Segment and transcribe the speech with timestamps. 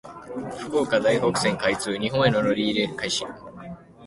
[0.57, 1.95] 福岡・台北線開設。
[2.01, 3.23] 日本への乗り入れ開始。